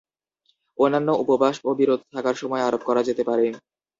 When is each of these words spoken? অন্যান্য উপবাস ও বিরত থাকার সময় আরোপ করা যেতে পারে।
অন্যান্য 0.77 1.09
উপবাস 1.23 1.55
ও 1.63 1.79
বিরত 1.79 2.01
থাকার 2.13 2.35
সময় 2.41 2.63
আরোপ 2.63 2.81
করা 2.85 3.01
যেতে 3.07 3.23
পারে। 3.29 3.45